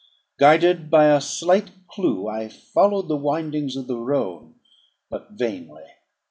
[0.39, 4.55] Guided by a slight clue, I followed the windings of the Rhone,
[5.11, 5.83] but vainly.